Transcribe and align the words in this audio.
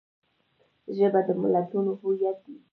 ژبه 0.95 1.21
د 1.27 1.29
ملتونو 1.41 1.91
هویت 2.01 2.37
دی 2.45 2.55